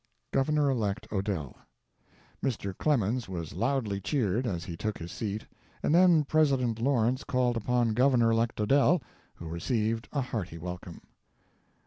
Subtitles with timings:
[0.33, 1.55] GOVERNOR ELECT ODELL.
[2.43, 2.75] Mr.
[2.75, 5.45] Clemens was loudly cheered as he took his seat,
[5.83, 9.03] and then President Lawrence called upon Governor elect Odell,
[9.35, 11.01] who received a hearty welcome.